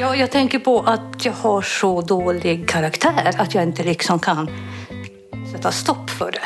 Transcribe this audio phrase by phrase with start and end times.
[0.00, 4.50] Ja, jag tänker på att jag har så dålig karaktär att jag inte liksom kan
[5.52, 6.40] sätta stopp för det.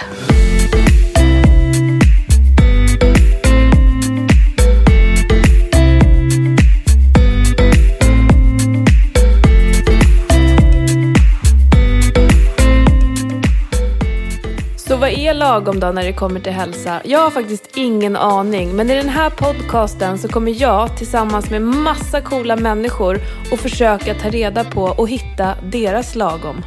[15.35, 17.01] Är lagom då när det kommer till hälsa?
[17.05, 21.63] Jag har faktiskt ingen aning, men i den här podcasten så kommer jag tillsammans med
[21.63, 23.19] massa coola människor
[23.53, 26.63] och försöka ta reda på och hitta deras lagom.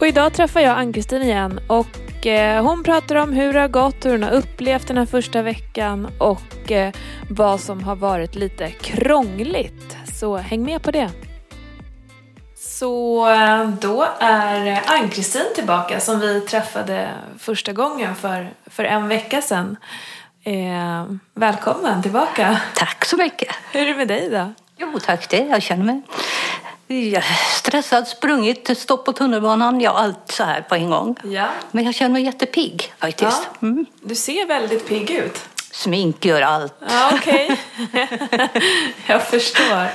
[0.00, 4.06] Och idag träffar jag Ann-Kristin igen och eh, hon pratar om hur det har gått,
[4.06, 6.92] hur hon har upplevt den här första veckan och eh,
[7.30, 9.96] vad som har varit lite krångligt.
[10.14, 11.10] Så häng med på det.
[12.84, 19.42] Så eh, då är Ann-Kristin tillbaka som vi träffade första gången för, för en vecka
[19.42, 19.76] sedan.
[20.42, 22.60] Eh, välkommen tillbaka.
[22.74, 23.54] Tack så mycket.
[23.72, 24.52] Hur är det med dig då?
[24.76, 25.36] Jo, tack det.
[25.36, 26.02] Jag känner mig
[27.50, 31.16] stressad, sprungit, stopp på tunnelbanan, ja allt så här på en gång.
[31.24, 31.46] Ja.
[31.70, 33.48] Men jag känner mig jättepigg faktiskt.
[33.60, 33.66] ja.
[33.66, 33.86] Mm.
[34.02, 35.40] Du ser väldigt pigg ut.
[35.72, 36.74] Smink gör allt.
[36.88, 37.60] Ja, okej.
[39.06, 39.88] jag förstår.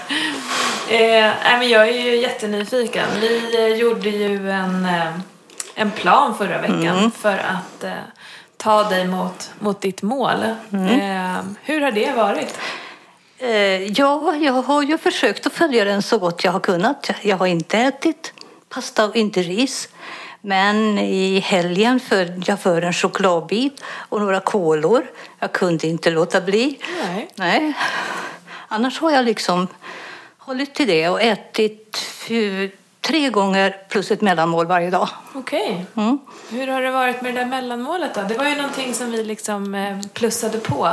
[0.90, 3.06] Eh, men jag är ju jättenyfiken.
[3.22, 5.20] Vi eh, gjorde ju en, eh,
[5.76, 7.92] en plan förra veckan för att eh,
[8.58, 10.44] ta dig mot, mot ditt mål.
[10.72, 12.60] Eh, hur har det varit?
[13.38, 17.10] Eh, ja, jag har ju försökt att följa den så gott jag har kunnat.
[17.22, 18.34] Jag har inte ätit
[18.70, 19.90] pasta och inte ris.
[20.42, 25.06] Men i helgen föll jag för en chokladbit och några kolor.
[25.40, 26.80] Jag kunde inte låta bli.
[27.04, 27.30] Nej.
[27.36, 27.74] Nej.
[28.68, 29.68] Annars har jag liksom
[30.50, 31.98] hållit till det och ätit
[33.02, 35.10] tre gånger plus ett mellanmål varje dag.
[35.34, 35.86] Okej.
[35.98, 36.20] Mm.
[36.50, 38.22] Hur har det varit med det där mellanmålet då?
[38.30, 40.90] Det var ju någonting som vi liksom eh, plussade på.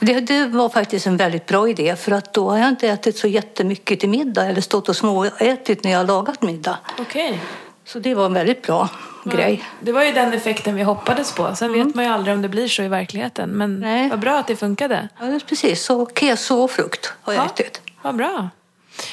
[0.00, 3.18] Det, det var faktiskt en väldigt bra idé för att då har jag inte ätit
[3.18, 6.78] så jättemycket till middag eller stått och småätit när jag har lagat middag.
[6.98, 7.40] Okej.
[7.84, 8.88] Så det var en väldigt bra
[9.24, 9.64] grej.
[9.80, 11.54] Det var ju den effekten vi hoppades på.
[11.56, 13.50] Sen vet man ju aldrig om det blir så i verkligheten.
[13.50, 14.08] Men Nej.
[14.10, 15.08] vad bra att det funkade.
[15.20, 15.84] Ja, precis.
[15.84, 17.46] Så keso och frukt har jag Ja.
[17.46, 17.80] ätit.
[18.02, 18.48] Vad bra.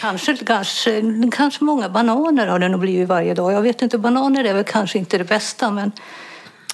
[0.02, 3.54] Kanske, kanske, kanske många bananer har det nog blivit varje dag.
[3.54, 5.92] Jag vet inte, bananer är väl kanske inte det bästa men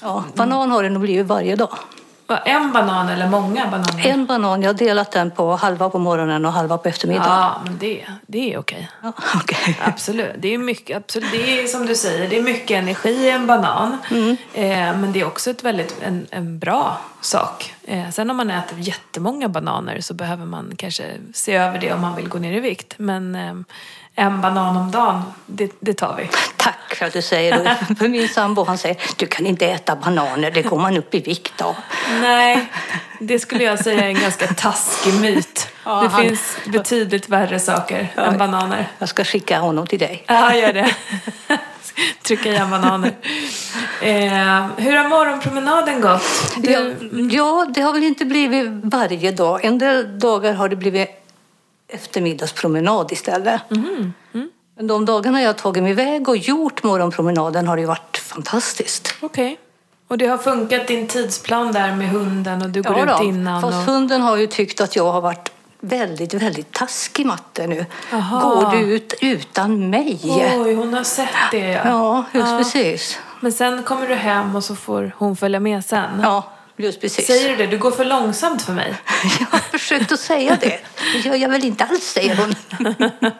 [0.01, 1.78] ja, banan har det nog blivit varje dag.
[2.46, 4.07] En banan eller många bananer?
[4.07, 7.31] En banan, jag har delat den på halva på morgonen och halva på eftermiddagen.
[7.31, 8.90] Ja, men det, det är okej.
[9.03, 9.80] Ja, okej.
[9.84, 10.31] Absolut.
[10.38, 11.31] Det är mycket, absolut.
[11.31, 13.97] Det är som du säger, det är mycket energi i en banan.
[14.53, 17.72] Eh, men det är också ett väldigt, en, en bra sak.
[17.88, 22.01] Eh, sen om man äter jättemånga bananer så behöver man kanske se över det om
[22.01, 22.94] man vill gå ner i vikt.
[22.97, 23.53] Men eh,
[24.16, 26.29] en banan om dagen, det, det tar vi.
[26.57, 27.95] Tack för att du säger det.
[27.99, 31.19] För min sambo han säger du kan inte äta bananer, det går man upp i
[31.19, 31.75] vikt av.
[32.21, 32.66] Nej,
[33.19, 35.67] det skulle jag säga är en ganska taskig myt.
[35.85, 38.88] Ja, det han- finns betydligt värre saker än bananer.
[39.00, 40.23] Jag ska skicka honom till dig.
[40.27, 40.95] Ja, gör det.
[42.23, 43.16] Trycka i bananer.
[44.01, 46.21] Eh, hur har morgonpromenaden gått?
[46.57, 46.89] Du, Ja,
[47.29, 49.66] ja, det har väl inte blivit varje dag.
[49.66, 51.09] En del dagar har det blivit
[51.88, 53.61] eftermiddagspromenad istället.
[54.75, 59.15] Men de dagarna jag har tagit mig iväg och gjort morgonpromenaden har det varit fantastiskt.
[59.21, 59.59] Okej.
[60.07, 63.61] Och det har funkat din tidsplan där med hunden och du går ut innan?
[63.61, 63.94] fast och...
[63.94, 65.51] hunden har ju tyckt att jag har varit
[65.83, 67.85] väldigt, väldigt taskig matte nu.
[68.13, 68.39] Aha.
[68.41, 70.19] Går du ut utan mig?
[70.23, 71.81] Oj, hon har sett det ja.
[71.85, 72.57] Ja, just Ja.
[72.57, 73.19] precis.
[73.39, 76.19] Men sen kommer du hem och så får hon följa med sen.
[76.21, 77.27] Ja, just precis.
[77.27, 77.67] Säger du det?
[77.67, 78.95] Du går för långsamt för mig.
[79.39, 80.79] Jag har försökt att säga det.
[81.13, 82.55] Det gör jag väl inte alls, säger hon.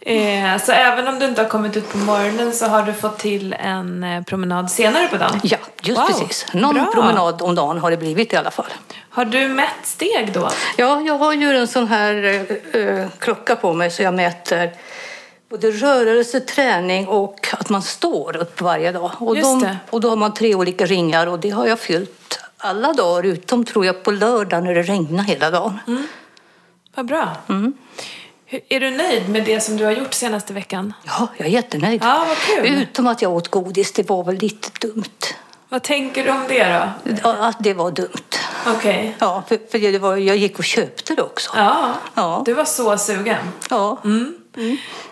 [0.00, 3.18] Eh, så även om du inte har kommit ut på morgonen så har du fått
[3.18, 5.40] till en eh, promenad senare på dagen?
[5.42, 5.56] Ja,
[5.88, 6.46] just Wow, precis.
[6.52, 6.90] Någon bra.
[6.92, 8.66] promenad om dagen har det blivit i alla fall.
[9.10, 10.50] Har du mätt steg då?
[10.76, 14.70] Ja, jag har ju en sån här eh, eh, klocka på mig så jag mäter
[15.50, 19.10] både rörelse, träning och att man står upp varje dag.
[19.18, 22.92] Och, de, och då har man tre olika ringar och det har jag fyllt alla
[22.92, 25.78] dagar utom tror jag på lördag när det regnar hela dagen.
[26.94, 27.36] Vad bra.
[27.48, 27.72] Mm.
[28.68, 30.92] Är du nöjd med det som du har gjort senaste veckan?
[31.06, 32.02] Ja, jag är jättenöjd.
[32.04, 32.82] Ja, vad kul.
[32.82, 35.04] Utom att jag åt godis, det var väl lite dumt.
[35.68, 36.92] Vad tänker du om det
[37.22, 37.28] då?
[37.28, 38.08] Att det var dumt.
[38.66, 39.16] Okej.
[39.18, 41.50] Ja, för, för det var, jag gick och köpte det också.
[41.56, 42.42] Ja, Ja.
[42.46, 43.36] du var så sugen.
[43.70, 43.98] Ja.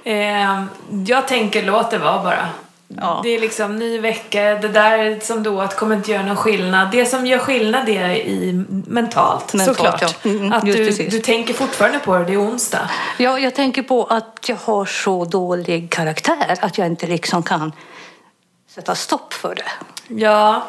[0.05, 0.65] Eh,
[1.07, 2.49] jag tänker låt det vara bara.
[2.89, 3.21] Ja.
[3.23, 6.91] Det är liksom ny vecka, det där som du åt kommer inte göra någon skillnad.
[6.93, 10.03] Det som gör skillnad är i mentalt, Mentalt, såklart.
[10.23, 10.31] ja.
[10.31, 12.91] Mm, att just du, du tänker fortfarande på det, det är onsdag.
[13.19, 17.73] Ja, jag tänker på att jag har så dålig karaktär att jag inte liksom kan
[18.75, 19.71] sätta stopp för det.
[20.09, 20.67] Ja,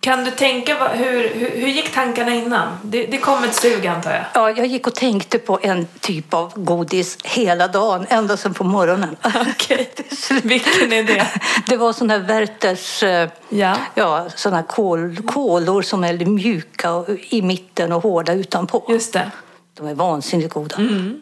[0.00, 2.78] kan du tänka, hur, hur, hur gick tankarna innan?
[2.82, 4.24] Det, det kom ett sug antar jag.
[4.34, 8.64] Ja, jag gick och tänkte på en typ av godis hela dagen, ända sedan på
[8.64, 9.16] morgonen.
[9.50, 9.90] Okej,
[10.42, 11.26] vilken är det?
[11.66, 13.76] Det var sån här Werthers, eh, Ja.
[13.94, 18.84] ja, såna kol, kolor som är ljuka och- i mitten och hårda utanpå.
[18.88, 19.30] Just det.
[19.74, 20.76] De är vansinnigt goda.
[20.76, 21.20] Mm.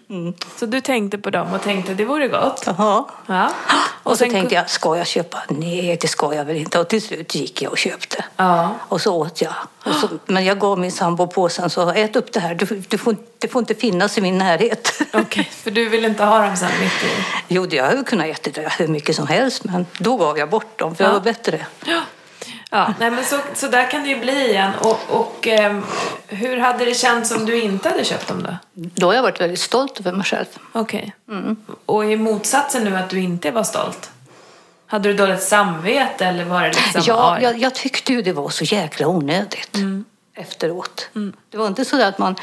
[0.57, 2.63] Så du tänkte på dem och tänkte det vore gott?
[2.67, 3.05] Jaha.
[3.27, 3.51] Ja.
[4.03, 5.39] Och, så sen tänkte jag, ska jag köpa?
[5.49, 6.79] Nej, det ska jag väl inte.
[6.81, 8.25] Och till slut gick jag och köpte.
[8.37, 8.75] Ja.
[8.89, 9.53] Och så åt jag.
[9.85, 12.55] Och så, men jag gav min sambo påsen så ät upp det här.
[12.55, 15.03] Du, du får, det får inte finnas i min närhet.
[15.13, 17.25] Okej, för du vill inte ha dem sen mitt i?
[17.49, 20.79] Jo, jag hade kunnat äta det hur mycket som helst, men då gav jag bort
[20.79, 21.15] dem för jag Ja.
[21.15, 21.67] var bättre.
[21.85, 22.01] Ja.
[22.71, 24.73] Ja, nej men så, så där kan det ju bli igen.
[24.81, 25.83] Och, och ehm,
[26.27, 28.57] hur hade det känts om du inte hade köpt dem då?
[28.73, 30.47] Då har jag varit väldigt stolt över mig själv.
[30.73, 31.15] Okej.
[31.87, 34.11] Och i motsatsen nu att du inte var stolt?
[34.87, 37.03] Hade du dåligt samvete eller var det liksom...
[37.07, 39.77] Ja, jag, jag tyckte ju det var så jäkla onödigt
[40.35, 41.09] efteråt.
[41.51, 42.37] Det var inte så att man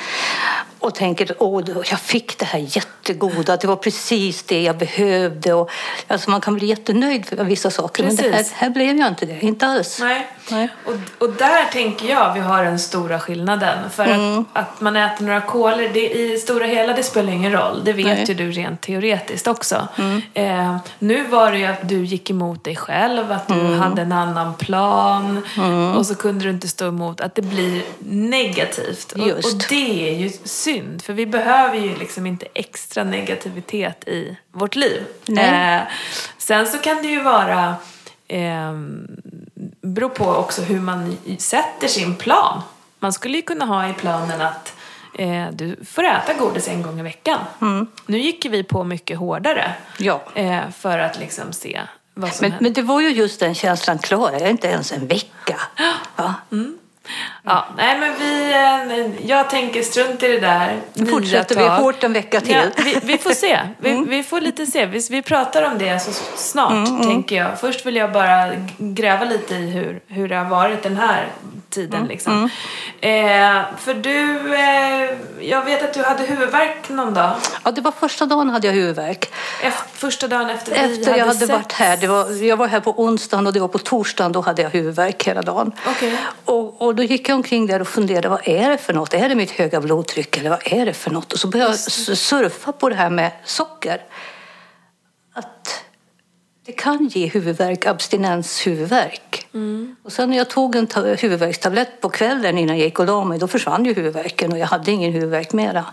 [0.80, 5.54] och tänker åh, jag fick det här jättegoda, det var precis det jag behövde.
[5.54, 5.70] Och,
[6.08, 8.54] alltså man kan bli jättenöjd för vissa saker, men det här, Precis.
[8.54, 9.40] här blev jag inte det.
[9.42, 10.00] Inte alls.
[10.02, 10.28] Nej.
[10.52, 10.70] Nej.
[10.86, 10.94] Och,
[11.28, 13.90] och där tänker jag vi har den stora skillnaden.
[13.90, 14.40] För Mm.
[14.40, 17.82] att, att man äter några kolor, det, i stora hela det spelar ingen roll.
[17.86, 18.14] Det vet Nej.
[18.16, 18.26] Mm.
[18.26, 19.88] ju du rent teoretiskt också.
[20.34, 23.80] Eh, nu var det ju att du gick emot dig själv, att du Mm.
[23.80, 25.44] hade en annan plan.
[25.98, 27.82] Och så kunde du inte stå emot att det blir
[28.32, 29.12] negativt.
[29.12, 30.30] Och, och det är ju
[30.68, 35.04] synd, för vi behöver ju liksom inte extra negativitet i vårt liv.
[35.38, 35.82] Eh,
[36.38, 37.76] sen så kan det ju vara
[38.28, 38.74] eh,
[39.82, 42.62] beror på också hur man sätter sin plan.
[43.00, 44.74] Man skulle ju kunna ha i planen att
[45.20, 47.40] eh, du får äta godis en gång i veckan.
[48.06, 50.22] Nu gick vi på mycket hårdare Ja.
[50.36, 51.82] eh, för att liksom se
[52.14, 55.08] vad som Men, men det var ju just den känslan, klarar jag inte ens en
[55.08, 55.56] vecka?
[56.16, 56.36] Va?
[57.44, 60.82] Ja, nej men vi, eh, jag tänker strunt i det där.
[60.94, 62.52] Nu fortsätter vi hårt en vecka till.
[62.56, 63.60] Ja, vi, vi får se.
[63.80, 64.86] Vi, vi får lite se.
[64.86, 67.60] Vi, vi pratar om det så snart, tänker jag.
[67.60, 71.28] Först vill jag bara gräva lite i hur, hur det har varit den här
[71.70, 72.06] tiden.
[72.06, 72.50] Liksom.
[73.02, 73.10] Eh,
[73.78, 75.10] för du, eh,
[75.50, 77.32] jag vet att du hade huvudvärk någon dag.
[77.64, 79.32] Ja, det var första dagen hade jag huvudvärk.
[79.62, 81.52] Efter, första dagen efter, vi Efter jag hade setts.
[81.52, 81.98] varit här.
[81.98, 84.32] Det var, jag var här på onsdagen och det var på torsdagen.
[84.32, 85.72] Då hade jag huvudvärk hela dagen.
[85.88, 86.18] Okej.
[86.46, 88.30] Och, och då gick jag omkring där och funderade.
[88.30, 89.14] Vad är det för något?
[89.14, 91.34] Är det mitt höga blodtryck eller vad är det för något?
[91.34, 91.80] Och så började jag
[92.18, 94.02] surfa på det här med socker.
[95.34, 95.84] Att
[96.66, 99.48] det kan ge huvudvärk, abstinenshuvudvärk.
[100.04, 103.24] Och sen när jag tog en ta- huvudvärkstablett på kvällen innan jag gick och la
[103.24, 105.86] mig, då försvann ju huvudvärken och jag hade ingen huvudvärk mera.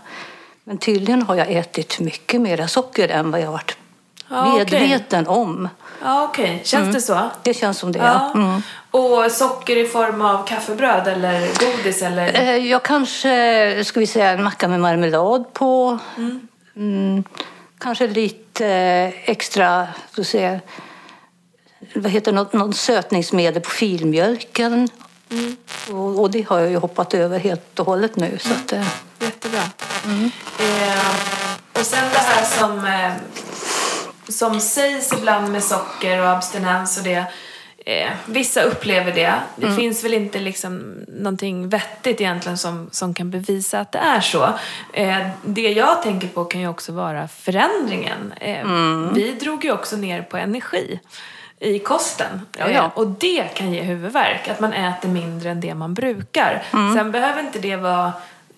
[0.63, 3.77] Men tydligen har jag ätit mycket mera socker än vad jag varit
[4.27, 5.69] Ja, medveten om.
[6.03, 6.61] Ja, okej.
[6.63, 7.29] Känns det så?
[7.43, 7.99] Det känns som det.
[7.99, 8.31] Ja.
[8.33, 8.41] Ja.
[8.41, 8.61] Mm.
[8.91, 12.33] Och socker i form av kaffebröd eller godis eller?
[12.41, 15.99] Eh, Jag kanske, ska vi säga, en macka med marmelad på.
[16.75, 17.23] Mm.
[17.77, 20.59] kanske lite eh, extra, ska vi säga,
[21.95, 24.89] vad heter det, något, något sötningsmedel på filmjölken.
[25.91, 28.37] Och, och det har jag ju hoppat över helt och hållet nu.
[28.39, 28.87] Så att, eh,
[29.19, 29.59] Jättebra.
[30.59, 30.99] Eh,
[31.79, 33.11] och sen det här som, eh,
[34.29, 37.25] som sägs ibland med socker och abstinens och det.
[37.85, 39.33] Eh, vissa upplever det.
[39.55, 44.21] Det finns väl inte liksom någonting vettigt egentligen som, som kan bevisa att det är
[44.21, 44.43] så.
[44.93, 48.33] Eh, det jag tänker på kan ju också vara förändringen.
[48.41, 48.67] Eh,
[49.13, 50.99] Vi drog ju också ner på energi
[51.59, 52.41] i kosten.
[52.57, 52.83] Ja, ja.
[52.85, 56.63] Eh, och det kan ge huvudvärk, att man äter mindre än det man brukar.
[56.71, 58.13] Sen behöver inte det vara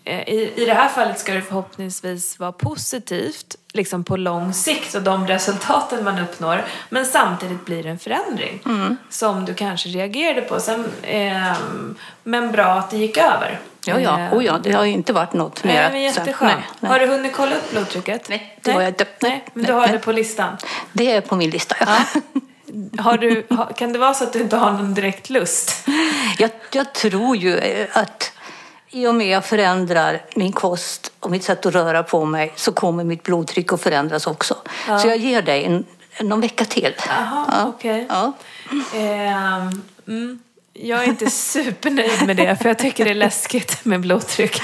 [0.08, 4.96] Eh, I, I det här fallet ska det förhoppningsvis vara positivt liksom på lång sikt
[4.96, 6.66] och de resultaten man uppnår.
[6.90, 8.62] Men samtidigt blir det en förändring
[9.10, 10.60] som du kanske reagerade på.
[10.60, 13.60] Sen, ehm, men bra att det gick över.
[13.86, 14.20] ja, ja.
[14.20, 15.90] Eh, Oh, ja, det har ju inte varit något Nej, mer.
[15.92, 16.54] men jätteskönt.
[16.58, 16.92] Nej, nej.
[16.92, 18.30] Har du hunnit kolla upp blodtrycket?
[18.30, 19.06] Nej, det har jag inte.
[19.22, 19.92] Nej, men Nej, du har nej.
[19.92, 20.58] det på listan.
[20.94, 21.76] Det är på min lista.
[21.80, 22.22] Ja.
[23.04, 25.88] Har du, kan det vara så att du inte har någon direkt lust?
[26.38, 28.32] Jag, jag tror ju eh, att
[28.90, 32.72] i och med jag förändrar min kost och mitt sätt att röra på mig så
[32.72, 34.56] kommer mitt blodtryck att förändras också.
[35.02, 35.86] Så jag ger dig en,
[36.22, 36.96] någon vecka till.
[37.08, 37.66] Jaha, Ja.
[37.68, 38.06] okej.
[38.10, 38.32] Ja.
[38.96, 40.40] Ehm, mm.
[40.74, 44.62] Jag är inte supernöjd med det, för jag tycker det är läskigt med blodtryck.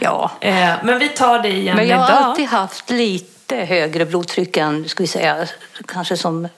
[0.00, 0.30] ja.
[0.40, 2.22] Eh, men vi tar det igen Men jag har idag.
[2.22, 5.46] alltid haft lite högre blodtryck än, ska vi säga,
[5.86, 6.48] kanske som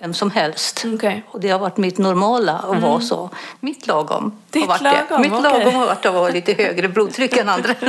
[0.00, 0.84] vem som helst.
[0.94, 1.24] Okej.
[1.28, 3.30] Och det har varit mitt normala att vara så.
[3.60, 5.18] Mitt lagom Ditt har varit lagom, det.
[5.18, 5.42] Mitt okej.
[5.42, 7.74] lagom har varit att vara lite högre blodtryck än andra.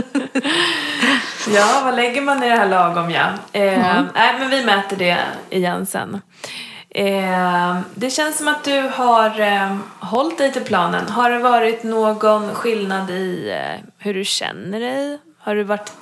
[1.48, 3.26] Ja, vad lägger man i det här lagom, ja.
[3.52, 5.18] Eh, Nej, men vi mäter det
[5.50, 6.22] igen sen.
[6.90, 11.10] Eh, det känns som att du har eh, hållit dig till planen.
[11.10, 15.20] Har det varit någon skillnad i eh, hur du känner dig?
[15.40, 16.00] Har du varit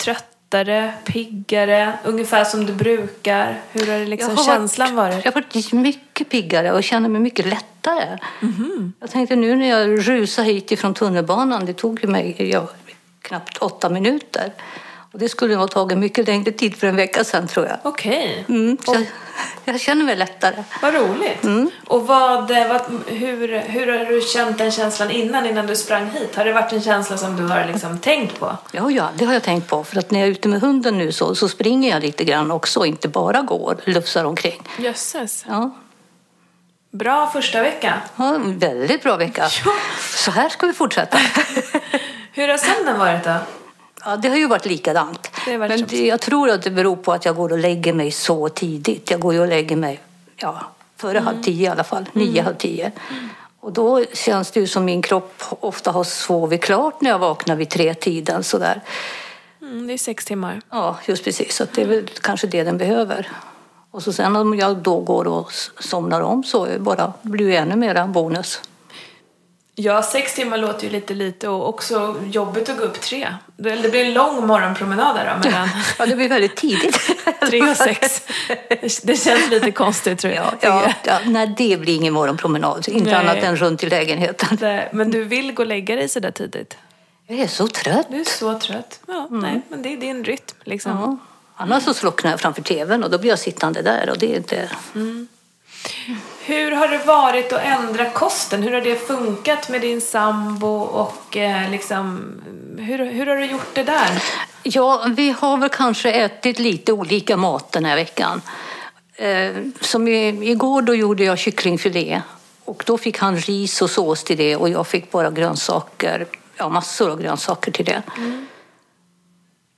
[0.50, 3.60] tröttare, piggare, ungefär som du brukar?
[3.72, 5.24] Hur har det liksom har känslan varit?
[5.24, 8.18] Jag har varit mycket piggare och känner mig mycket lättare.
[9.00, 12.68] Jag tänkte nu när jag rusade hit ifrån tunnelbanan, det tog ju mig ja,
[13.22, 14.52] knappt åtta minuter.
[15.12, 17.76] Och det skulle ha tagit mycket längre tid för en vecka sedan tror jag.
[17.82, 19.06] Okej, Mm, så jag,
[19.74, 20.64] jag känner mig lättare.
[20.82, 21.70] vad roligt.
[21.86, 26.10] Och vad, eh, vad, hur, hur har du känt den känslan innan, innan du sprang
[26.10, 26.36] hit?
[26.36, 28.56] Har det varit en känsla som du har liksom tänkt på?
[28.72, 29.84] Ja, ja, det har jag tänkt på.
[29.84, 32.50] För att när jag är ute med hunden nu så, så springer jag lite grann
[32.50, 34.62] också, inte bara går, lufsar omkring.
[34.78, 35.44] Jösses.
[35.48, 35.70] Ja,
[36.92, 38.00] Bra första vecka.
[38.16, 39.42] ja väldigt bra vecka.
[39.64, 39.72] Ja.
[40.16, 41.18] Så här ska vi fortsätta.
[42.32, 43.34] Hur har sömnen varit då?
[44.04, 45.30] Ja, det har ju varit likadant.
[45.46, 48.10] Varit Men det, jag tror att det beror på att jag går och lägger mig
[48.10, 49.10] så tidigt.
[49.10, 50.00] Jag går ju och lägger mig
[50.36, 50.60] ja,
[50.96, 51.24] före Mm.
[51.26, 52.92] halv tio i alla fall, nio, halv tio.
[53.60, 57.56] Och då känns det ju som min kropp ofta har sovit klart när jag vaknar
[57.56, 58.80] vid tre tiden sådär.
[59.62, 60.60] Mm, det är sex timmar.
[60.70, 61.56] Ja, just precis.
[61.56, 63.28] Så det är väl kanske det den behöver.
[63.90, 67.76] Och så sen om jag då går och somnar om så bara, blir det ännu
[67.76, 68.60] mera bonus.
[69.82, 73.34] Ja, sex timmar låter ju lite lite och också jobbigt att gå upp tre.
[73.56, 75.68] Det blir en lång morgonpromenad där då mellan
[75.98, 76.98] Ja, det blir väldigt tidigt.
[77.50, 78.22] tre och sex.
[79.02, 80.44] Det- känns lite konstigt tror jag.
[80.60, 82.88] Ja, ja, ja, nej, det blir ingen morgonpromenad.
[82.88, 83.14] Inte Nej.
[83.14, 84.56] annat än runt i lägenheten.
[84.60, 86.76] Det- Men du vill gå och lägga dig så där tidigt?
[87.26, 88.06] Jag är så trött.
[88.10, 89.00] Du är så trött.
[89.08, 90.92] Ja, nej, men det är din rytm liksom.
[90.92, 91.16] Ja.
[91.56, 94.36] Annars så slocknar jag framför tvn och då blir jag sittande där och det är
[94.36, 94.70] inte...
[96.40, 98.62] Hur har det varit att ändra kosten?
[98.62, 102.32] Hur har det funkat med din sambo och eh, liksom,
[102.78, 104.22] hur, hur har du gjort det där?
[104.62, 108.42] Ja, vi har väl kanske ätit lite olika mat den här veckan.
[109.14, 112.22] Eh, som i, igår då gjorde jag kycklingfilé
[112.64, 116.68] och då fick han ris och sås till det och jag fick bara grönsaker, ja
[116.68, 118.02] massor av grönsaker till det.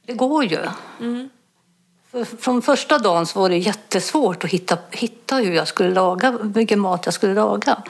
[0.07, 0.59] Det går ju.
[0.99, 1.42] För-
[2.41, 6.81] Från första dagen så var det jättesvårt att hitta, hitta hur jag skulle laga, vilken
[6.81, 7.83] mat jag skulle laga.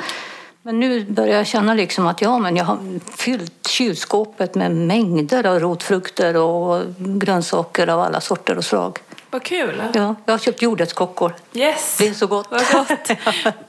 [0.62, 2.78] Men nu börjar jag känna liksom att ja, men jag har
[3.16, 8.98] fyllt kylskåpet med mängder av rotfrukter och grönsaker av alla sorter och slag.
[9.30, 9.82] Vad kul!
[9.94, 11.34] Ja, jag har köpt jordärtskockor.
[11.52, 11.96] Yes!
[11.98, 12.46] Det är så gott.
[12.50, 13.10] Vad gott!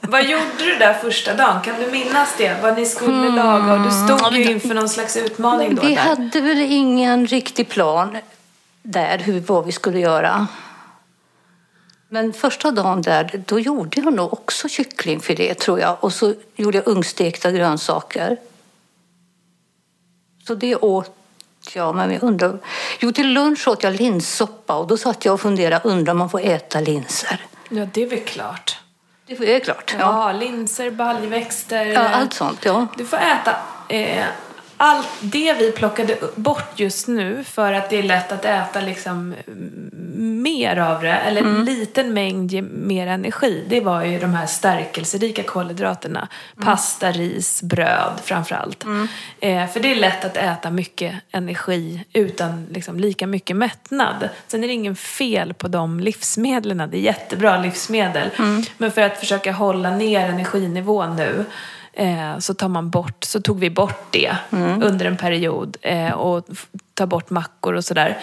[0.00, 1.62] Vad gjorde du där första dagen?
[1.62, 2.56] Kan du minnas det?
[2.62, 3.72] Vad ni skulle laga?
[3.72, 5.82] Och du stod ju inför någon slags utmaning då.
[5.82, 6.02] Vi där.
[6.02, 8.16] hade väl ingen riktig plan
[8.84, 10.46] där hur, vad vi skulle göra.
[12.08, 16.04] Men första dagen där, då gjorde jag nog också kycklingfilé tror jag.
[16.04, 18.36] Och så gjorde jag ugnstekta grönsaker.
[20.46, 21.16] Så det åt
[21.74, 22.58] jag, men jag undrar...
[23.00, 26.30] Jo, till lunch åt jag linssoppa och då satt jag och funderade, undrar om man
[26.30, 27.46] får äta linser?
[27.68, 28.78] Ja, det är väl klart.
[29.26, 29.94] Det är klart.
[29.98, 31.84] Ja, Ja, linser, baljväxter.
[31.86, 32.64] ja allt sånt.
[32.64, 32.86] Ja.
[32.96, 33.56] Du får äta
[33.88, 34.24] eh,
[34.76, 39.34] allt det vi plockade bort just nu för att det är lätt att äta liksom
[39.46, 41.56] mm, mer av det, eller Mm.
[41.56, 43.64] en liten mängd ger mer energi.
[43.68, 46.28] Det var ju de här stärkelserika kolhydraterna.
[46.56, 46.66] Mm.
[46.66, 48.84] Pasta, ris, bröd framför allt.
[49.40, 54.28] Eh, för det är lätt att äta mycket energi utan liksom lika mycket mättnad.
[54.46, 56.90] Sen är det ingen fel på de livsmedlen.
[56.90, 58.30] Det är jättebra livsmedel.
[58.38, 58.62] Mm.
[58.78, 61.44] Men för att försöka hålla ner energinivån nu
[61.96, 64.82] eh, så tar man bort, så tog vi bort det Mm.
[64.82, 66.44] under en period eh, och
[66.94, 68.18] tar bort mackor och sådär.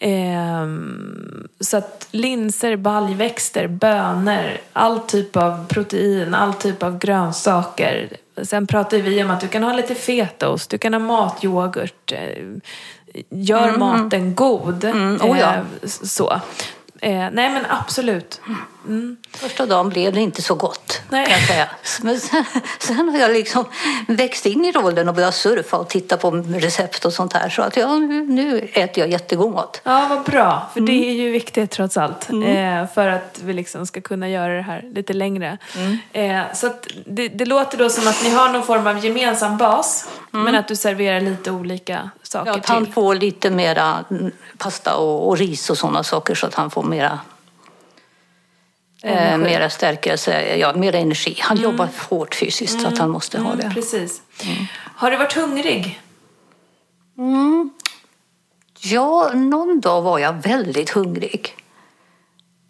[0.00, 8.08] Ehm, så att linser, baljväxter, bönor, all typ av protein, all typ av grönsaker.
[8.42, 12.12] Sen pratar vi om att du kan ha lite fetaost, du kan ha matyoghurt.
[12.12, 12.44] Eh,
[13.30, 14.84] gör maten god.
[14.84, 15.54] Mm, oh ja.
[15.86, 16.40] Så.
[17.02, 18.40] Eh, nej men absolut.
[19.32, 21.26] Första dagen blev det inte så gott, Nej.
[21.26, 21.68] kan jag säga.
[22.02, 22.44] Men sen,
[22.78, 23.64] sen har jag liksom
[24.08, 27.48] växt in i rollen och börjat surfa och titta på recept och sånt här.
[27.48, 29.80] Så att ja, nu, äter jag jättegod mat.
[29.84, 30.70] Ja, vad bra.
[30.72, 30.86] För Mm.
[30.94, 32.28] det är ju viktigt trots allt.
[32.30, 35.58] Eh, för att vi liksom ska kunna göra det här lite längre.
[35.76, 35.98] Mm.
[36.12, 36.70] Eh, så
[37.06, 40.08] det, det låter då som att ni har någon form av gemensam bas.
[40.44, 42.92] Men att du serverar lite olika saker Ja, att han till.
[42.94, 46.82] får lite mera mm, pasta och, och ris och sådana saker så att han får
[46.82, 47.18] mera
[49.02, 51.36] Eh, mera stärkelse, ja, mera energi.
[51.40, 53.74] Han jobbar hårt fysiskt så att han måste ha Mm, det.
[53.74, 54.22] precis.
[54.96, 56.00] Har du varit hungrig?
[58.80, 61.54] Ja, någon dag var jag väldigt hungrig.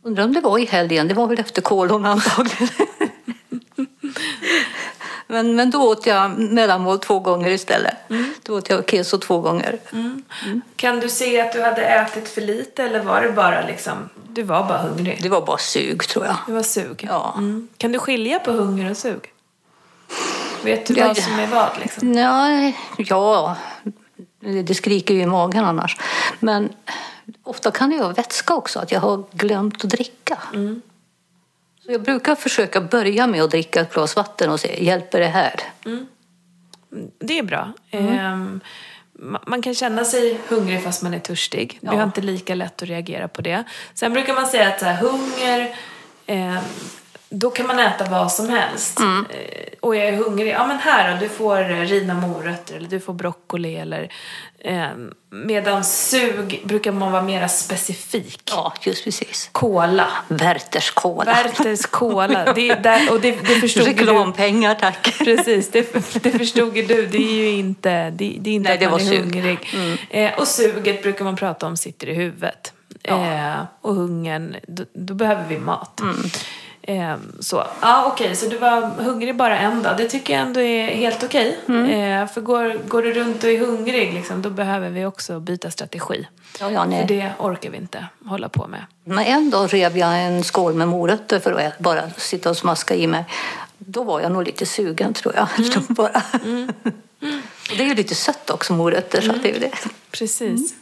[0.05, 2.69] Undrar om det var i helgen, det var väl efter kolon antagligen.
[5.27, 7.97] Men, men då åt jag mellanmål två gånger istället.
[8.43, 9.79] Då åt jag keso två gånger.
[10.77, 14.43] Kan du se att du hade ätit för lite eller var det bara liksom, du
[14.43, 15.19] var bara hungrig?
[15.23, 16.37] Det var bara sug tror jag.
[16.47, 17.07] Det var sug?
[17.09, 17.35] Ja.
[17.37, 17.69] Mm.
[17.77, 19.33] Kan du skilja på hunger och sug?
[20.65, 22.13] Vet du Ja, vad som är vad liksom?
[22.13, 23.57] Nej, ja,
[24.41, 25.97] det skriker ju i magen annars.
[26.41, 26.69] Men
[27.43, 30.39] ofta kan det ju vara vätska också, att jag har glömt att dricka.
[31.89, 35.55] Jag brukar försöka börja med att dricka ett glas vatten och se, hjälper det här?
[37.19, 37.73] Det är bra.
[37.91, 38.61] Ehm,
[39.19, 41.79] ma- man kan känna sig hungrig fast man är törstig.
[41.83, 41.93] Ja.
[41.93, 43.65] har inte lika lätt att reagera på det.
[43.95, 45.75] Sen brukar man säga att så här, hunger,
[46.27, 46.57] ehm,
[47.29, 48.99] då kan man äta vad som helst.
[48.99, 49.27] Mm.
[49.31, 52.89] Eh, och jag är hungrig, ja men här då, du får eh, rina morötter eller
[52.89, 54.13] du får broccoli eller
[54.65, 58.43] ehm, medan sug brukar man vara mera specifik.
[58.51, 59.49] Ja, just precis.
[59.53, 60.09] Kola.
[60.29, 61.25] Werthers Cola.
[61.25, 62.53] Werthers Cola.
[62.53, 64.01] Det, är där, och det, det förstod ju du.
[64.01, 65.15] Reklampengar, tack.
[65.19, 65.93] Precis, det,
[66.23, 67.07] det förstod ju du.
[67.07, 69.21] Det är ju inte, det, det är inte Nej, att det man var är sug.
[69.21, 69.59] hungrig.
[70.11, 72.73] Eh, och suget brukar man prata om sitter i huvudet.
[73.03, 76.01] Eh, och hungern, då, då behöver vi mat.
[76.89, 79.97] Eh, så, ja okej, så du var hungrig bara en dag.
[79.97, 81.59] Det tycker jag ändå är helt okej.
[81.69, 85.71] Eh, för går, går du runt och är hungrig, liksom, då behöver vi också byta
[85.71, 86.29] strategi.
[86.61, 88.85] Ja, ja, För det orkar vi inte hålla på med.
[89.05, 92.95] Men en dag rev jag en skål med morötter för att bara sitta och smaska
[92.95, 93.25] i mig.
[93.79, 95.49] Då var jag nog lite sugen tror jag.
[95.89, 96.23] bara.
[97.71, 99.21] Och det är ju lite sött också, morötter.
[99.21, 99.73] Så att det är det.
[100.11, 100.75] Precis.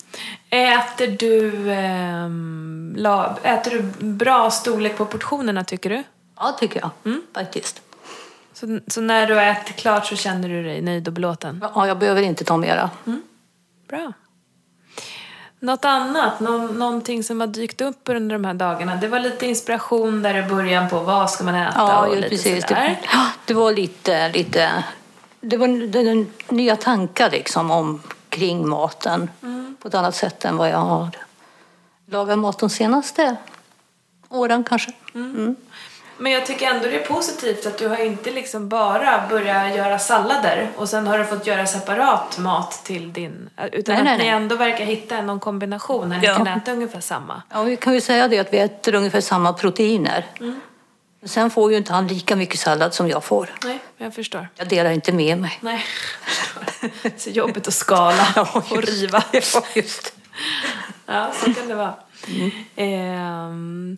[0.55, 6.03] Äter du, ehm, la, äter du bra storlek på portionerna tycker du?
[6.39, 7.15] Ja, tycker jag.
[7.35, 7.83] Faktiskt.
[8.53, 11.65] Så, så när du har ätit klart så känner du dig nöjd och belåten?
[11.75, 12.91] Ja, jag behöver inte ta mera.
[13.89, 14.13] Bra.
[15.61, 16.41] Något annat?
[16.41, 18.97] Någon, någonting som har dykt upp under de här dagarna?
[18.97, 22.29] Det var lite inspiration där i början på vad ska man äta Ja, och lite
[22.29, 22.69] precis.
[22.69, 22.99] sådär.
[23.03, 23.09] Det,
[23.47, 24.85] det var lite, lite...
[25.41, 28.03] Det var nya tankar liksom om
[28.35, 29.31] kring maten
[29.83, 31.09] på ett annat sätt än vad jag har
[32.07, 33.37] lagat mat de senaste
[34.29, 34.93] åren kanske.
[36.19, 39.99] Men jag tycker ändå det är positivt att du har inte liksom bara börjat göra
[39.99, 43.51] sallader och sen har du fått göra separat mat till din...
[43.73, 44.29] Utan Nej, att nej, ni nej.
[44.29, 46.35] ändå verkar hitta någon kombination där ni Ja.
[46.37, 47.43] kan äta ungefär samma.
[47.51, 50.27] Ja, vi kan ju säga det att vi äter ungefär samma proteiner.
[51.25, 53.51] Sen får ju inte han lika mycket sallad som jag får.
[53.65, 54.49] Nej, jag förstår.
[54.57, 55.59] Jag delar inte med mig.
[55.61, 55.85] Nej.
[57.17, 59.23] Så jobbigt att skala och riva.
[59.33, 60.15] Ja, just.
[61.07, 61.95] Ja, så kan det vara.
[62.77, 63.97] Ehm,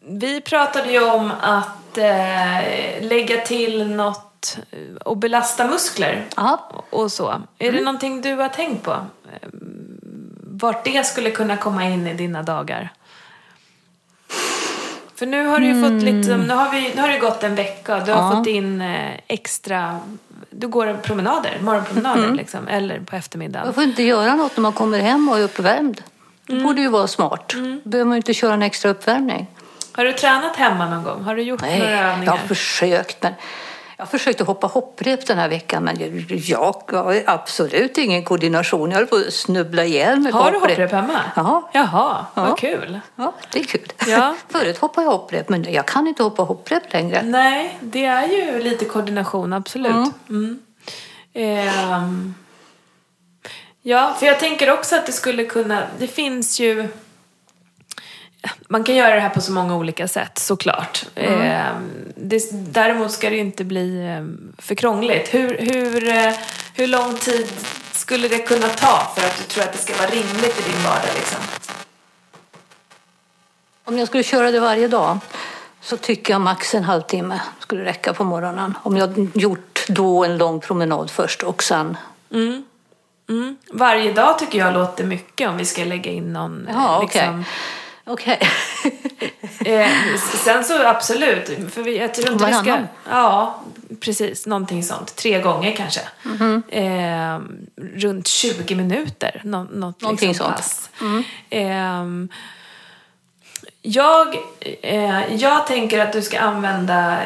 [0.00, 6.70] vi pratade ju om att eh, lägga till något eh, och belasta muskler Ja.
[6.90, 7.42] och så.
[7.58, 8.90] Är det någonting du har tänkt på?
[8.92, 9.84] Ehm,
[10.60, 12.92] Vart det skulle kunna komma in i dina dagar?
[15.18, 18.00] För nu har du fått lite, nu har, vi, nu har det gått en vecka
[18.06, 18.36] du har Ja.
[18.38, 20.00] fått in eh, extra,
[20.50, 23.66] du går promenader, morgonpromenader liksom, eller på eftermiddagen.
[23.66, 26.02] Jag får inte göra något när man kommer hem och är uppvärmd.
[26.46, 27.52] Det borde ju vara smart.
[27.84, 29.46] Då behöver man inte köra en extra uppvärmning.
[29.92, 31.22] Har du tränat hemma någon gång?
[31.24, 32.32] Har du gjort Nej, några jag övningar?
[32.32, 33.22] har försökt.
[33.22, 33.32] Men
[33.98, 35.96] jag har försökt att hoppa hopprep den här veckan men
[36.28, 38.90] jag, har absolut ingen koordination.
[38.90, 41.20] Jag höll på att snubbla ihjäl mig Har du hopprep hemma?
[41.36, 41.70] Ja.
[41.72, 42.44] Jaha, Ja.
[42.46, 43.00] vad kul.
[43.16, 43.92] Ja, det är kul.
[44.06, 44.34] Ja.
[44.48, 47.22] Förut hoppade jag hopprep men jag kan inte hoppa hopprep längre.
[47.22, 50.12] Nej, det är ju lite koordination, absolut.
[50.28, 50.58] Mm.
[51.32, 52.34] Ehm,
[53.82, 56.88] ja, för jag tänker också att det skulle kunna, det finns ju
[58.68, 61.06] man kan göra det här på så många olika sätt, såklart.
[61.14, 65.34] Ehm, det, däremot ska det ju inte bli ehm, för krångligt.
[65.34, 66.34] Hur, hur, eh,
[66.74, 67.48] hur lång tid
[67.92, 70.82] skulle det kunna ta för att du tror att det ska vara rimligt i din
[70.84, 71.10] vardag?
[71.14, 71.38] Liksom?
[73.84, 75.18] Om jag skulle köra det varje dag
[75.80, 78.74] så tycker jag max en halvtimme skulle räcka på morgonen.
[78.82, 81.96] Om jag gjort då en lång promenad först och sen...
[83.28, 83.56] Mm.
[83.72, 86.68] Varje dag tycker jag låter mycket om vi ska lägga in någon...
[86.72, 87.40] Ja, eh,
[88.08, 88.38] okej.
[88.40, 88.90] liksom,
[89.60, 89.74] Okej.
[89.74, 92.78] Eh, sen så absolut, för vi, jag tror inte vi ska...
[93.10, 93.62] Ja,
[94.00, 94.46] precis.
[94.46, 95.16] Någonting sånt.
[95.16, 96.00] Tre gånger kanske.
[96.22, 96.62] Mhm.
[96.68, 97.40] Eh,
[98.00, 99.40] runt 20 minuter.
[99.44, 100.56] Nå, något Någonting liksom sånt.
[100.56, 100.90] pass.
[101.50, 102.04] Eh,
[103.82, 104.36] jag,
[104.82, 107.18] eh, jag tänker att du ska använda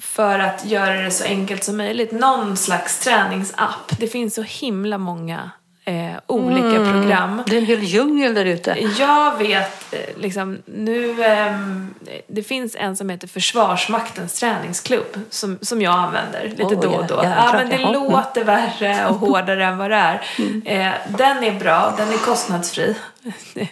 [0.00, 2.12] för att göra det så enkelt som möjligt.
[2.12, 3.98] Någon slags träningsapp.
[3.98, 5.50] Det finns så himla många
[5.84, 6.92] eh, olika Mm.
[6.92, 7.42] program.
[7.46, 8.76] Det är en hel djungel där ute.
[8.98, 11.94] Jag vet eh, liksom nu, ehm,
[12.26, 17.06] det finns en som heter Försvarsmaktens träningsklubb som, som jag använder lite Oj, då och
[17.06, 17.14] då.
[17.14, 20.22] jädrar, Ja, men det låter värre och hårdare än vad det är.
[20.38, 20.62] Mm.
[20.66, 22.94] Eh, den är bra, den är kostnadsfri.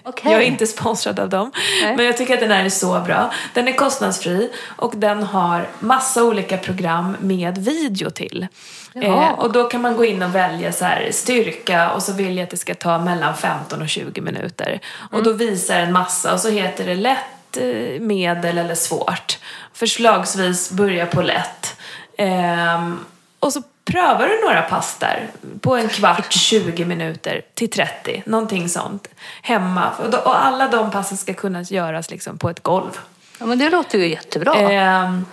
[0.03, 0.33] Okej.
[0.33, 1.51] Jag är inte sponsrad av dem.
[1.83, 1.97] Nej.
[1.97, 3.33] Men jag tycker att den här är så bra.
[3.55, 8.47] Den är kostnadsfri och den har massa olika program med video till.
[8.95, 12.37] Eh, och då kan man gå in och välja så här, styrka och så vill
[12.37, 14.81] jag att det ska ta mellan 15 och 20 minuter.
[15.11, 15.25] Och Mm.
[15.25, 19.39] då visar en massa och så heter det lätt, eh, medel eller svårt.
[19.73, 21.77] Förslagsvis börja på lätt.
[22.19, 23.05] Ehm,
[23.41, 25.27] och så prövar du några pass där
[25.61, 29.09] på en kvart, 20 minuter till 30, någonting sånt.
[29.43, 29.91] Hemma.
[29.99, 32.99] Och, och alla de passen ska kunna göras liksom på ett golv.
[33.39, 34.55] Ja, men det låter ju jättebra.
[34.55, 35.25] Ehm,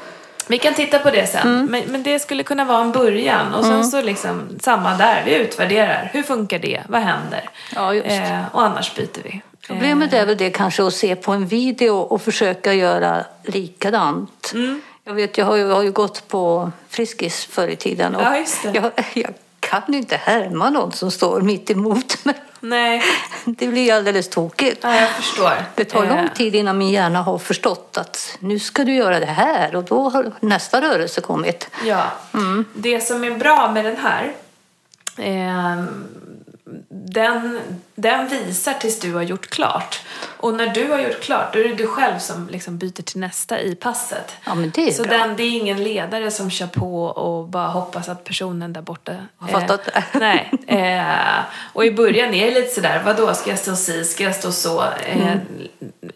[0.49, 1.65] vi kan titta på det sen, Mm.
[1.71, 3.53] men, men det skulle kunna vara en början.
[3.53, 6.09] Och sen så liksom samma där, vi utvärderar.
[6.13, 6.81] Hur funkar det?
[6.87, 7.49] Vad händer?
[7.75, 7.95] Ja.
[7.95, 9.41] Eh, och annars byter vi.
[9.67, 14.51] Problemet är väl det kanske att se på en video och försöka göra likadant.
[14.53, 14.81] Mm.
[15.03, 18.21] Jag vet, jag har ju, jag har ju gått på Friskis förr i tiden och
[18.21, 18.69] Ja, just det.
[18.73, 19.33] Jag, jag
[19.69, 22.35] kan inte härma någon som står mitt emot mig.
[22.59, 23.03] Nej,
[23.45, 24.79] Det blir alldeles tokigt.
[24.83, 25.51] ja, jag förstår.
[25.75, 29.19] Det tar lång Eh, tid innan min hjärna har förstått att nu ska du göra
[29.19, 31.69] det här och då har nästa rörelse kommit.
[31.85, 32.03] Ja.
[32.33, 32.65] Mm.
[32.73, 34.33] Det som är bra med den här,
[35.17, 35.83] eh,
[36.89, 37.59] den,
[37.95, 39.99] den visar tills du har gjort klart.
[40.37, 43.19] Och när du har gjort klart, då är det du själv som liksom byter till
[43.19, 44.35] nästa i passet.
[44.45, 45.17] Ja, men det är Så bra.
[45.17, 49.13] den, det är ingen ledare som kör på och bara hoppas att personen där borta...
[49.37, 50.03] Har fattat det.
[50.19, 50.51] nej.
[50.67, 54.35] Eh, och i början är det lite sådär, vadå, ska jag stå si, ska jag
[54.35, 54.83] stå så?
[54.83, 55.39] Eh, Mm.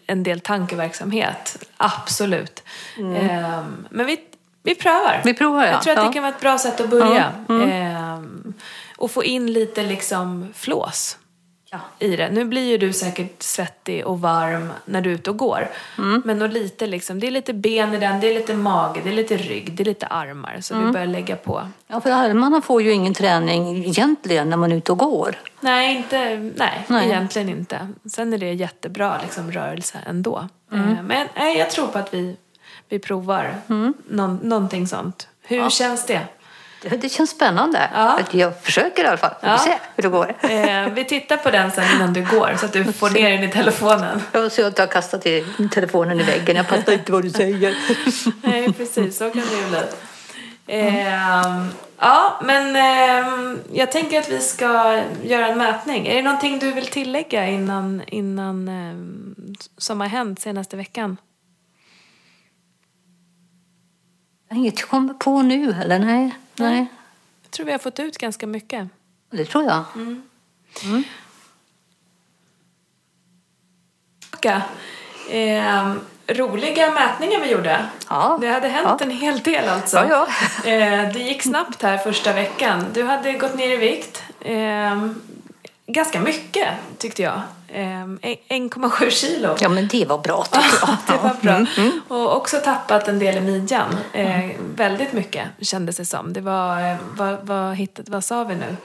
[0.06, 2.62] En del tankeverksamhet, absolut.
[2.98, 3.14] Mm.
[3.30, 4.20] Eh, men vi,
[4.62, 5.20] vi prövar.
[5.24, 5.70] Vi provar, ja.
[5.70, 6.06] Jag tror att Ja.
[6.08, 7.32] det kan vara ett bra sätt att börja.
[7.48, 8.54] Ja, mm.
[8.96, 11.18] Och få in lite liksom flås
[11.70, 11.80] Ja.
[11.98, 12.30] i det.
[12.30, 15.68] Nu blir ju du säkert svettig och varm när du är ute och går.
[15.98, 16.22] Mm.
[16.24, 19.10] Men och lite liksom, det är lite ben i den, det är lite mage, det
[19.10, 20.56] är lite rygg, det är lite armar.
[20.60, 20.86] Så Mm.
[20.86, 21.68] vi börjar lägga på.
[21.86, 25.34] Ja, för armarna får ju ingen träning egentligen när man är ute och går.
[25.60, 27.06] Nej, inte, nej, Nej.
[27.06, 27.88] egentligen inte.
[28.12, 30.48] Sen är det jättebra liksom, rörelse ändå.
[30.72, 30.88] Mm.
[30.92, 32.36] Eh, men nej, jag tror på att vi,
[32.88, 33.94] vi provar Mm.
[34.08, 35.28] Någon, någonting sånt.
[35.42, 36.20] Hur känns det?
[37.00, 37.90] Det, känns spännande.
[37.94, 38.18] Ja.
[38.30, 39.30] Jag försöker i alla fall.
[39.40, 39.56] Får Ja.
[39.64, 40.34] vi se hur det går.
[40.42, 43.42] Eh, vi tittar på den sen innan du går så att du får ner den
[43.44, 44.22] i telefonen.
[44.32, 46.56] Jag ser att jag har kastat i telefonen i väggen.
[46.56, 47.76] Jag fattar inte vad du säger.
[48.42, 49.16] Nej, precis.
[49.18, 49.78] Så kan det bli.
[50.66, 51.68] Ehm,
[51.98, 56.06] ja, men ehm, jag tänker att vi ska göra en mätning.
[56.06, 59.34] Är det någonting du vill tillägga innan, innan ehm,
[59.78, 61.16] som har hänt senaste veckan?
[64.52, 65.98] Inget jag kommer på nu, eller?
[65.98, 66.34] Nej.
[66.56, 66.86] Nej.
[67.42, 68.88] Jag tror vi har fått ut ganska mycket.
[69.30, 69.84] Det tror jag.
[74.32, 74.62] Vilka
[75.30, 77.86] ehm, roliga mätningar vi gjorde.
[78.08, 78.38] Ja.
[78.40, 79.06] Det hade hänt Ja.
[79.06, 79.96] en hel del alltså.
[80.10, 80.26] Ja,
[80.70, 82.84] Eh, det gick snabbt här första veckan.
[82.94, 84.22] Du hade gått ner i vikt.
[84.40, 85.22] Ehm,
[85.86, 86.68] ganska mycket
[86.98, 87.40] tyckte jag.
[87.72, 88.36] Ehm, en-
[88.70, 89.56] 1,7 kilo.
[89.60, 90.96] Ja, men det var bra tycker jag.
[91.06, 91.66] Det var bra.
[91.82, 93.96] Mm, Och också tappat en del i midjan.
[94.12, 94.44] Eh,
[94.76, 96.32] väldigt mycket kändes det som.
[96.32, 98.76] Det var, vad, vad, hittat, vad sa vi nu?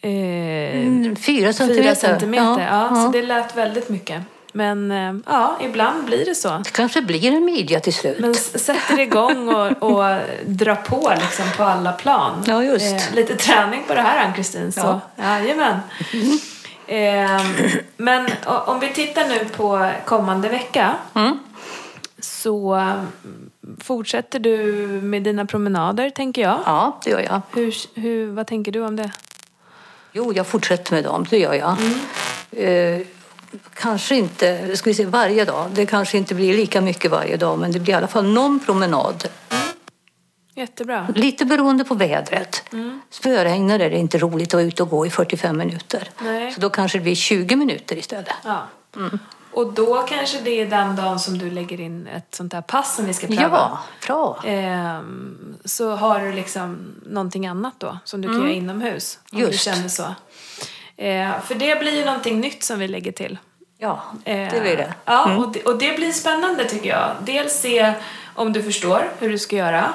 [0.00, 1.82] Eh, Mm, Fyra centimeter.
[1.82, 3.04] Fyra centimeter, ja, ja.
[3.04, 4.22] Så det lät väldigt mycket.
[4.56, 6.48] Men eh, ja, ibland blir det så.
[6.48, 8.18] Det kanske blir en midja till slut.
[8.18, 12.44] Men sätter igång och, och drar på liksom på alla plan.
[12.46, 12.94] Ja, just.
[12.94, 14.72] Eh, lite träning på det här Ann-Kristin.
[14.76, 15.00] Ja.
[15.16, 15.78] jajamän.
[16.86, 17.42] Eh,
[17.96, 20.94] men om vi tittar nu på kommande vecka.
[21.14, 21.38] Mm.
[22.18, 23.02] Så eh,
[23.80, 24.62] fortsätter du
[25.02, 26.58] med dina promenader tänker jag.
[26.66, 27.40] Ja, det gör jag.
[27.54, 29.10] Hur, hur, vad tänker du om det?
[30.12, 31.26] Jo, jag fortsätter med dem.
[31.30, 31.76] Det gör jag.
[32.50, 33.06] Eh,
[33.74, 35.70] kanske inte, ska vi se, varje dag.
[35.74, 38.60] Det kanske inte blir lika mycket varje dag, men det blir i alla fall någon
[38.60, 39.28] promenad.
[40.56, 41.06] Jättebra.
[41.14, 42.62] Lite beroende på vädret.
[43.10, 46.10] Spöregnar är det inte roligt att vara ute och gå i 45 minuter.
[46.22, 46.52] Nej.
[46.52, 48.28] Så då kanske det blir 20 minuter istället.
[48.44, 48.66] Ja.
[49.52, 52.96] Och då kanske det är den dagen som du lägger in ett sånt här pass
[52.96, 53.48] som vi ska pröva.
[53.48, 54.42] Ja, bra.
[54.50, 59.18] Ehm, så har du liksom någonting annat då som du kan göra inomhus.
[59.32, 59.52] Om du Mm.
[59.52, 59.64] Just.
[59.64, 60.04] känner så.
[60.96, 63.38] Eh, för det blir ju någonting nytt som vi lägger till.
[63.78, 64.94] Ja, Eh, det blir det.
[65.04, 67.10] Ja, och, det, och det blir spännande tycker jag.
[67.22, 67.92] Dels se
[68.34, 69.92] om du förstår hur du ska göra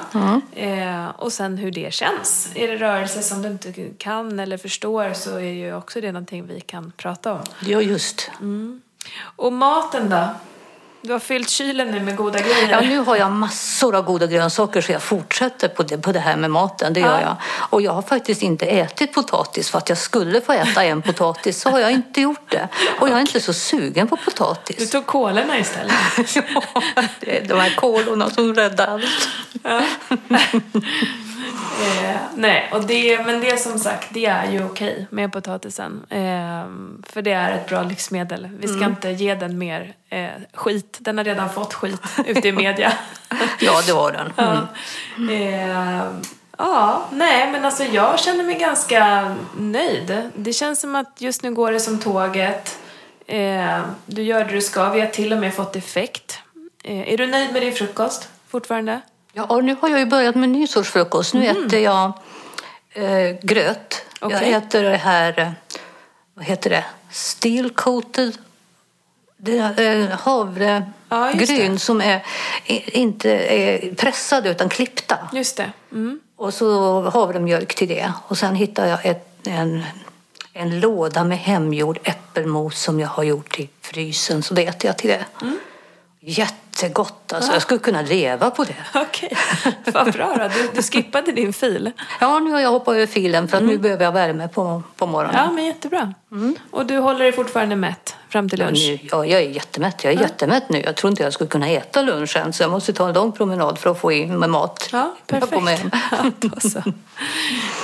[0.52, 2.48] eh, och sen hur det känns.
[2.54, 6.46] Är det rörelse som du inte kan eller förstår så är ju också det någonting
[6.46, 7.40] vi kan prata om.
[7.66, 8.30] Ja, just.
[9.36, 10.24] Och maten då?
[11.02, 12.68] Du har fyllt kylen nu med goda grejer.
[12.70, 16.18] Ja, nu har jag massor av goda grönsaker så jag fortsätter på det, på det
[16.18, 16.92] här med maten.
[16.92, 17.20] Det gör Ja.
[17.20, 17.36] jag.
[17.70, 21.60] Och jag har faktiskt inte ätit potatis för att jag skulle få äta en potatis
[21.60, 22.68] så har jag inte gjort det.
[23.00, 24.90] Och jag är inte så sugen på Du potatis.
[24.90, 25.94] tog kolorna istället.
[26.96, 29.28] Ja, det är de här kolorna som räddar allt.
[31.82, 36.06] Eh, nej, och det, men det som sagt, det är ju okej med potatisen.
[36.08, 36.18] Eh,
[37.12, 38.48] för det är ett bra livsmedel.
[38.58, 38.90] Vi ska Mm.
[38.90, 40.98] inte ge den mer eh, skit.
[41.00, 42.92] Den har redan fått skit ute i media.
[43.60, 44.32] Ja, det var den.
[44.36, 45.30] Mm.
[45.30, 46.04] Eh,
[46.58, 50.30] ja, nej men alltså jag känner mig ganska nöjd.
[50.34, 52.78] Det känns som att just nu går det som tåget.
[53.26, 54.90] Eh, du gör det du ska.
[54.90, 56.38] Vi har till och med fått effekt.
[56.84, 59.00] Eh, är du nöjd med din frukost fortfarande?
[59.32, 61.34] Ja, och nu har jag ju börjat med ny sorts frukost.
[61.34, 62.12] Nu äter jag
[62.92, 64.02] eh, gröt.
[64.20, 64.52] Jag Okej.
[64.52, 65.50] äter det här, eh,
[66.34, 68.38] vad heter det, steel coated.
[69.36, 71.78] Det är eh, Ja, havregryn det.
[71.78, 72.22] som är,
[72.86, 75.18] inte är pressade utan klippta.
[75.32, 75.72] Just det.
[75.92, 76.20] Mm.
[76.36, 78.12] Och så havremjölk till det.
[78.28, 79.84] Och sen hittar jag ett, en,
[80.52, 84.42] en låda med hemgjord äppelmos som jag har gjort i frysen.
[84.42, 85.24] Så det äter jag till det.
[86.82, 87.52] Jättegott alltså.
[87.52, 88.76] Jag skulle kunna leva på det.
[88.94, 89.36] Okej,
[89.92, 90.48] vad bra då.
[90.48, 91.90] Du, du skippade din fil.
[92.20, 95.06] Ja, nu har jag hoppat över filen för att nu behöver jag värme på, på
[95.06, 95.36] morgonen.
[95.36, 96.14] Ja, men jättebra.
[96.70, 98.86] Och du håller dig fortfarande mätt fram till Ja, lunch?
[99.02, 100.04] nu, ja, jag är jättemätt.
[100.04, 100.82] Jag är jättemätt nu.
[100.84, 103.78] Jag tror inte jag skulle kunna äta lunchen så jag måste ta en lång promenad
[103.78, 104.88] för att få in med mat.
[104.92, 105.84] Ja, perfekt.
[106.10, 106.82] Ja.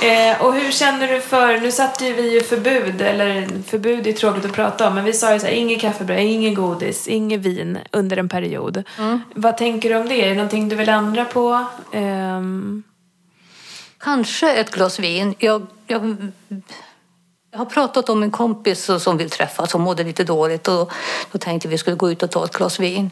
[0.06, 4.12] Eh, och hur känner du för, nu satte ju vi ju förbud, eller förbud är
[4.12, 7.40] tråkigt att prata om, men vi sa ju så här, inget kaffebröd, inget godis, inget
[7.40, 8.82] vin under en period.
[9.34, 10.24] Vad tänker du om det?
[10.24, 11.64] Är det någonting du vill ändra på?
[11.92, 12.82] Ehm,
[13.98, 15.34] Kanske ett glas vin.
[15.38, 16.16] Jag, jag,
[17.56, 20.92] jag har pratat om en kompis som vill träffas som mådde lite dåligt och
[21.32, 23.10] då tänkte vi skulle gå ut och ta ett glas vin.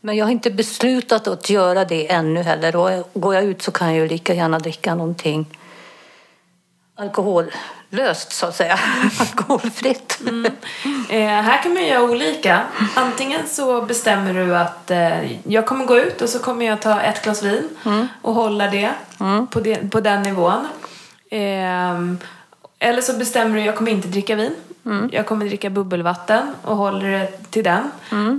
[0.00, 3.70] Men jag har inte beslutat att göra det ännu heller och går jag ut så
[3.70, 5.58] kan jag ju lika gärna dricka någonting
[6.96, 8.78] alkohollöst så att säga.
[9.20, 10.20] Alkoholfritt.
[11.08, 12.62] Eh, här kan man göra olika.
[12.96, 17.00] Antingen så bestämmer du att eh, jag kommer gå ut och så kommer jag ta
[17.00, 17.68] ett glas vin
[18.22, 18.90] och hålla det,
[19.50, 20.68] på, det på den nivån.
[21.30, 22.18] Ehm,
[22.82, 24.54] eller så bestämmer du jag kommer inte dricka vin.
[25.12, 27.90] Jag kommer dricka bubbelvatten och håller det till den.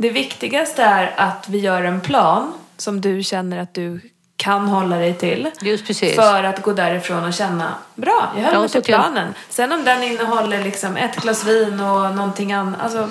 [0.01, 3.99] Det viktigaste är att vi gör en plan som du känner att du
[4.36, 5.51] kan hålla dig till.
[5.62, 6.15] Just precis.
[6.15, 9.34] För att gå därifrån och känna, bra, jag höll mig till planen.
[9.49, 12.82] Sen om den innehåller liksom ett glas vin och någonting annat.
[12.82, 13.10] Alltså,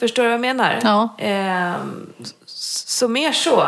[0.00, 0.78] Förstår du vad jag menar?
[0.82, 1.08] Ja.
[2.46, 3.66] S- så mer så.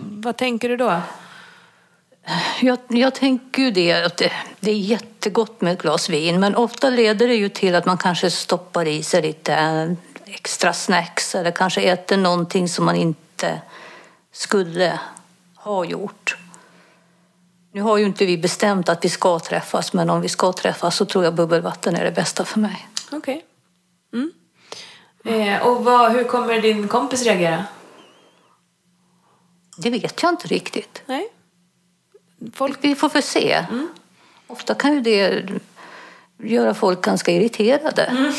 [0.00, 0.96] Vad tänker du då?
[2.60, 6.56] Jag, jag tänker ju det att det, det är jättegott med ett glas vin men
[6.56, 11.50] ofta leder det ju till att man kanske stoppar i sig lite extra snacks eller
[11.50, 13.60] kanske äter någonting som man inte
[14.32, 15.00] skulle
[15.54, 16.36] ha gjort.
[17.72, 20.96] Nu har ju inte vi bestämt att vi ska träffas men om vi ska träffas
[20.96, 22.88] så tror jag bubbelvatten är det bästa för mig.
[23.12, 23.44] Okej.
[24.12, 24.32] Mm.
[25.24, 27.64] Eh, och vad, hur kommer din kompis reagera?
[29.76, 31.02] Det vet jag inte riktigt.
[31.06, 31.28] Nej?
[32.54, 32.78] Folk...
[32.80, 33.64] Vi får väl se.
[34.46, 35.42] Ofta kan ju det
[36.42, 38.32] göra folk ganska irriterade.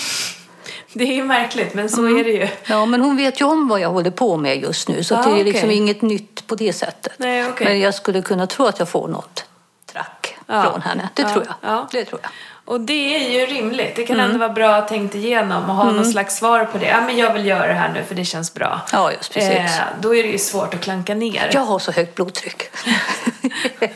[0.93, 2.47] Det är ju märkligt, men så är det ju.
[2.65, 5.23] Ja, men hon vet ju om vad jag håller på med just nu så Ah,
[5.23, 5.77] det är liksom okej.
[5.77, 7.13] inget nytt på det sättet.
[7.17, 7.67] Nej, okej.
[7.67, 9.45] Men jag skulle kunna tro att jag får något
[9.85, 10.63] track Ja.
[10.71, 11.09] från henne.
[11.13, 11.55] Det Ja, tror jag.
[11.71, 11.87] ja.
[11.91, 12.31] Det tror jag.
[12.71, 13.95] Och det är ju rimligt.
[13.95, 16.85] Det kan ändå vara bra tänkt igenom och ha någon slags svar på det.
[16.85, 18.81] Ja, men jag vill göra det här nu för det känns bra.
[18.91, 19.51] Ja, just precis.
[19.51, 21.49] Eh, då är det ju svårt att klanka ner.
[21.53, 22.63] Jag har så högt blodtryck.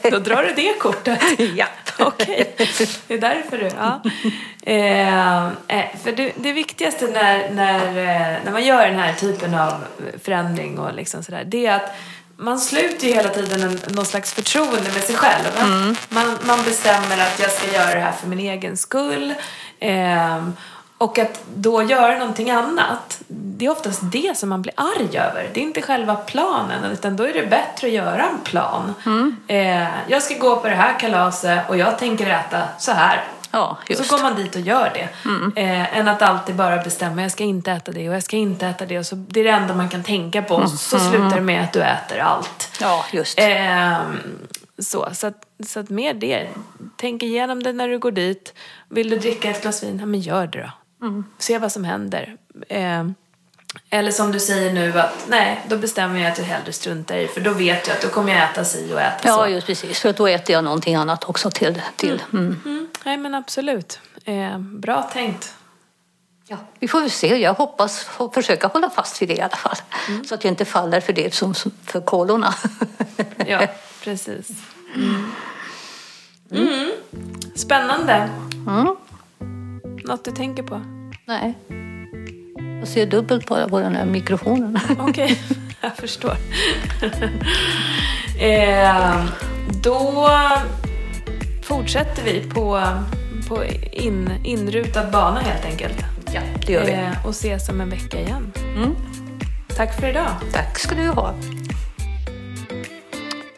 [0.11, 1.19] Då drar du det kortet.
[1.55, 1.65] ja.
[1.99, 2.55] Okej,
[3.07, 3.69] det är därför du...
[3.77, 4.01] Ja.
[4.61, 9.55] Eh, eh, för det, det viktigaste när, när, eh, när man gör den här typen
[9.55, 9.73] av
[10.23, 11.95] förändring och liksom sådär, det är att
[12.37, 15.45] man sluter ju hela tiden en, någon slags förtroende med sig själv.
[16.09, 19.33] Man, man bestämmer att jag ska göra det här för min egen skull.
[19.79, 20.47] Eh,
[20.97, 25.49] och att då göra någonting annat, det är oftast det som man blir arg över.
[25.53, 28.93] Det är inte själva planen, utan då är det bättre att göra en plan.
[29.47, 33.23] Eh, jag ska gå på det här kalaset och jag tänker äta så här.
[33.55, 34.05] Ja, just.
[34.05, 35.09] Så går man dit och gör det.
[35.61, 38.67] Eh, än att alltid bara bestämma, jag ska inte äta det och jag ska inte
[38.67, 38.99] äta det.
[38.99, 40.55] Och så, det är det enda man kan tänka på.
[40.55, 42.77] Och så slutar det med att du äter allt.
[42.81, 43.39] Ja, just.
[43.39, 44.17] Ehm,
[44.77, 46.49] så, så, att, så att mer det.
[46.95, 48.53] Tänk igenom det när du går dit.
[48.89, 49.97] Vill du dricka ett glas vin?
[49.99, 51.23] Ja, men gör det då.
[51.37, 52.37] Se vad som händer.
[52.69, 53.15] Ehm,
[53.89, 57.27] eller som du säger nu att nej, då bestämmer jag att jag hellre struntar i
[57.27, 59.47] för då vet jag att då kommer jag äta si och äta Ja, så.
[59.47, 59.99] just precis.
[59.99, 61.81] För då äter jag någonting annat också till.
[61.95, 62.21] till.
[62.33, 62.61] Mm.
[62.65, 63.99] Mm, nej men absolut.
[64.25, 65.53] Ehm, bra tänkt.
[66.47, 67.37] Ja, vi får väl se.
[67.37, 69.75] Jag hoppas få försöka hålla fast vid det i alla fall.
[70.27, 72.53] Så att jag inte faller för det som som för kolorna.
[73.47, 73.67] Ja,
[74.03, 74.49] precis.
[74.95, 75.31] Mm.
[76.51, 76.91] Mm.
[77.55, 78.29] Spännande.
[78.67, 78.95] Mm.
[80.03, 80.81] Något du tänker på?
[81.25, 81.55] Nej.
[82.85, 84.79] Jag ser dubbelt bara på den här mikrofonen.
[84.99, 85.39] Okej,
[85.81, 86.35] jag förstår.
[88.39, 89.25] eh,
[89.83, 90.29] Då
[91.63, 92.81] fortsätter vi på,
[93.47, 95.97] på in, inrutad bana helt enkelt.
[96.33, 96.91] Ja, det gör vi.
[96.91, 98.51] Eh, och ses om en vecka igen.
[98.75, 98.95] Mm.
[99.77, 100.31] Tack för idag.
[100.53, 101.33] Tack ska du ha.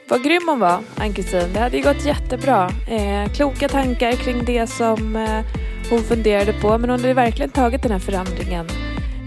[0.10, 1.50] Vad grym hon var, Ann-Kristin.
[1.54, 2.72] Det hade ju gått jättebra.
[2.90, 5.46] Eh, kloka tankar kring det som eh,
[5.90, 6.78] hon funderade på.
[6.78, 8.68] Men hon hade verkligen tagit den här förändringen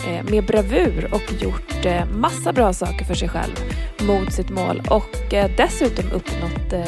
[0.06, 3.54] Eh, med bravur och gjort eh, massa bra saker för sig själv
[4.02, 4.82] mot sitt mål.
[4.90, 6.86] Och eh, dessutom uppnått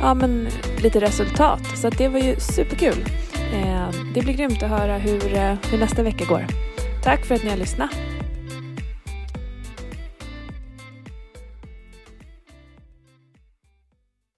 [0.00, 0.48] ja, men
[0.82, 1.60] lite resultat.
[1.76, 3.04] Så att det var ju superkul.
[4.14, 5.20] Det blir grymt att höra hur,
[5.70, 6.46] hur nästa vecka går.
[7.04, 7.90] Tack för att ni har lyssnat.